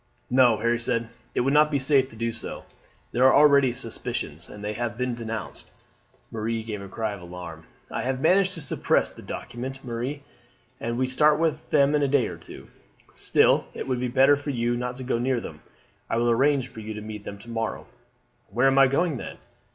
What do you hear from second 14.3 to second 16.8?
for you not to go near them. I will arrange for